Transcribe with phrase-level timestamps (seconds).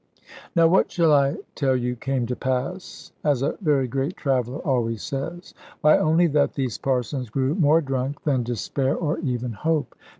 [0.55, 5.03] Now, what shall I tell you came to pass as a very great traveller always
[5.03, 9.93] says why, only that these parsons grew more drunk than despair, or even hope.